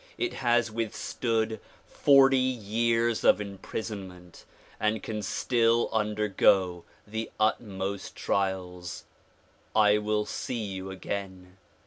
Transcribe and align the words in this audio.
It 0.17 0.33
has 0.33 0.71
withstood 0.71 1.59
forty 1.85 2.39
years 2.39 3.23
of 3.23 3.39
imprisonment 3.39 4.45
and 4.79 5.03
can 5.03 5.21
still 5.21 5.89
undergo 5.93 6.85
the 7.05 7.29
utmost 7.39 8.15
trials. 8.15 9.03
I 9.75 9.99
will 9.99 10.25
see 10.25 10.63
you 10.63 10.89
again. 10.89 11.57